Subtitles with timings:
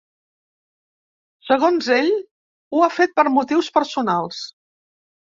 [1.49, 2.09] Segons ell,
[2.77, 4.41] ho ha fet per motius personals.